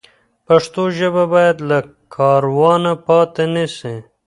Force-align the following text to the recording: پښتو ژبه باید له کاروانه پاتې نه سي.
پښتو 0.47 0.83
ژبه 0.97 1.23
باید 1.33 1.57
له 1.69 1.79
کاروانه 2.15 2.93
پاتې 3.05 3.43
نه 3.53 3.65
سي. 3.77 3.95